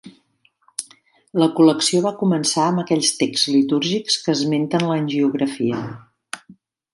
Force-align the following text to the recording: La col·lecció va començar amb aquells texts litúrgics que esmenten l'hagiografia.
La 1.43 1.49
col·lecció 1.59 2.01
va 2.05 2.13
començar 2.21 2.63
amb 2.69 2.83
aquells 2.85 3.11
texts 3.19 3.45
litúrgics 3.57 4.17
que 4.25 4.35
esmenten 4.39 4.87
l'hagiografia. 4.93 5.85